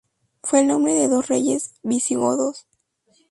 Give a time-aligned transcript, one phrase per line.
[0.41, 2.65] Fue el nombre de dos reyes visigodos.